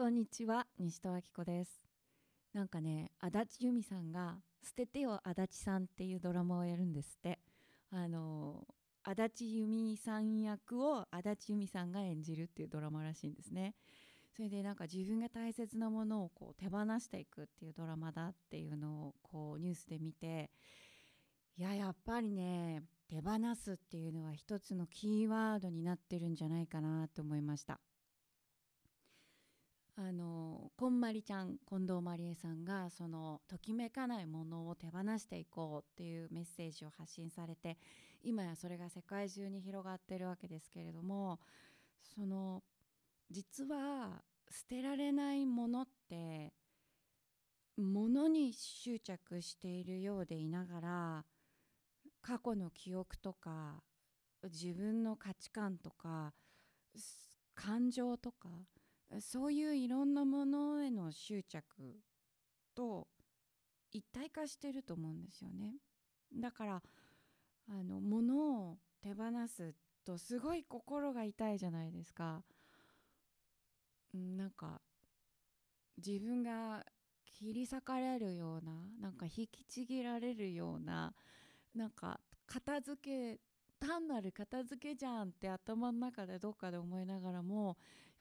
[0.00, 1.78] こんにちは西戸明子です。
[2.54, 7.38] なんかね足立由美さんが「捨ててよ足立さん」っていうドラマをやるんですって。
[7.90, 8.66] あの
[9.02, 13.74] 足立由美さん役を足立由美さんが演じるっていうドラマらしいんですね。
[14.34, 20.50] それでなんか自分が大切なものをこう手放していくっていうドラマだっていうのをこうニュースで見て
[21.58, 27.82] いややっぱりね手放すっていうのは一つのキーワードになってるんじゃないかなと思いました。
[30.02, 37.76] あのこんまりちゃん近藤まりえさんがそのときめかないものを手放していこうっていうメッセージを発信されて
[38.22, 41.38] 今やそれが世界中に広がってるわけですけれども
[42.16, 42.62] その
[43.30, 46.54] 実は捨てられないものって
[47.76, 51.24] 物に執着しているようでいながら
[52.22, 53.82] 過去の記憶とか
[54.44, 56.32] 自分の価値観とか
[57.54, 58.48] 感情とか
[59.18, 62.00] そういういろんなものへの執着
[62.74, 63.08] と
[63.90, 65.74] 一体化してると思うんですよね。
[66.32, 66.82] だから
[67.68, 72.44] あの物を手放すとすごい心が痛いじゃないですか。
[74.12, 74.80] なんか
[75.96, 76.84] 自分が
[77.24, 81.14] 切り裂かれるようななんか引きちぎられるような
[81.74, 83.40] なんか片付け
[83.80, 87.76] 単なる片付けじゃんって頭の中でどっかで思いながらもやっ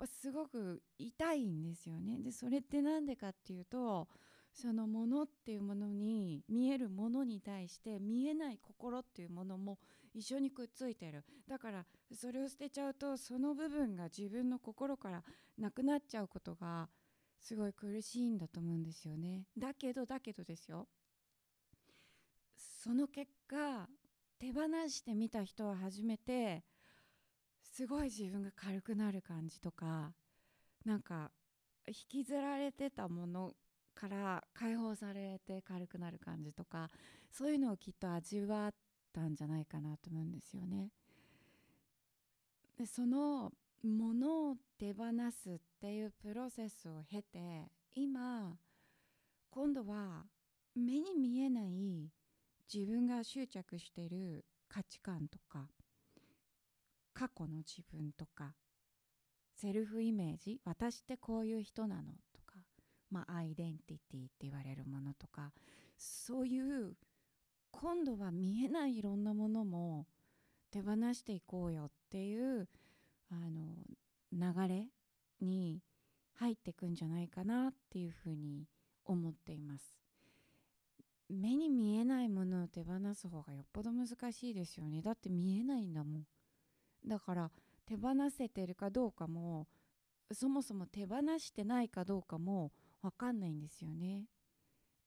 [0.00, 2.18] ぱすごく痛いんですよね。
[2.20, 4.08] でそれって何でかっていうと
[4.52, 9.78] そのものっていうものに見えるものに対して見えない心っていうものも
[10.12, 11.24] 一緒にくっついてる。
[11.48, 15.22] だからそれを捨てちゃうとその部分が自分の心から
[15.58, 16.88] なくなっちゃうことが
[17.40, 19.42] すごい苦しいんだと思うんですよね。
[19.56, 20.88] だけどだけどですよ。
[22.56, 23.88] その結果
[24.44, 26.62] 手放してみた人は初めて
[27.62, 30.12] すごい自分が軽くなる感じとか
[30.84, 31.30] なんか
[31.88, 33.52] 引きずられてたもの
[33.94, 36.90] から解放されて軽くなる感じとか
[37.32, 38.74] そういうのをきっと味わっ
[39.14, 40.90] たんじゃないかなと思うんですよね。
[42.78, 43.50] でその
[43.82, 48.58] ものを手放すっていうプロセスを経て今
[49.48, 50.26] 今度は
[50.74, 52.10] 目に見えない
[52.72, 55.68] 自分が執着している価値観とか
[57.12, 58.54] 過去の自分とか
[59.54, 62.58] セルフイメージ私ってこういう人なのとか
[63.10, 65.52] まあ、アイデンティティって言われるものとか
[65.96, 66.96] そういう
[67.70, 70.06] 今度は見えないいろんなものも
[70.72, 72.68] 手放していこうよっていう
[73.30, 73.76] あの
[74.32, 74.88] 流れ
[75.40, 75.80] に
[76.34, 78.64] 入っていくんじゃないかなっていうふうに
[79.04, 80.03] 思っています。
[81.34, 85.02] 目に見えないものを手放す方がよっぽど難しいですよね。
[85.02, 86.26] だって見えないんだもん。
[87.06, 87.50] だから
[87.86, 89.66] 手放せてるかどうかも
[90.32, 92.72] そもそも手放してないかどうかも
[93.02, 94.24] 分かんないんですよね。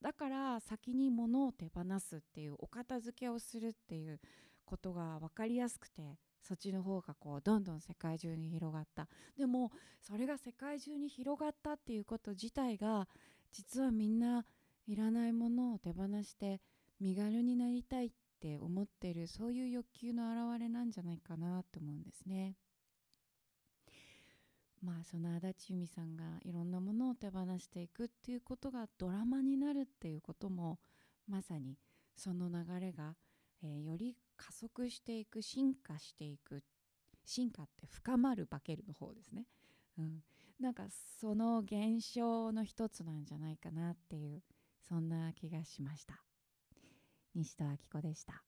[0.00, 4.20] だから先に物を手放すっていうお片付けをするっていう
[4.64, 9.70] ことが分かりやすくてそっちの方がこうどんどん世界中に広がったでも
[10.00, 13.08] それが世界中に広がったっていうこと自体が
[13.52, 14.46] 実はみんな
[14.90, 16.60] いらないものを手放して
[16.98, 22.56] 身軽になりたいって思ってるそういう欲求の表れなんじゃないかなと思うんですね。
[24.82, 30.80] まあその足立由美さんがいろんなものを手放していくっていうことがドラマになるっていうことも
[31.28, 31.76] まさに
[32.16, 33.14] その流れが、
[33.62, 36.64] えー、より加速していく進化していく
[37.24, 39.44] 進化って深まる化けるの方ですね、
[39.98, 40.22] うん、
[40.58, 40.84] なんか
[41.20, 44.42] その現象の一つなんじゃないかなっていう
[44.90, 46.20] そんな気がしました。
[47.36, 48.42] 西戸明子でした。